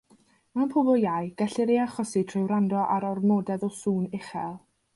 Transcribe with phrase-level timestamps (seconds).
[0.59, 4.57] Mewn pobl iau, gellir ei achosi trwy wrando ar ormodedd o sŵn uchel.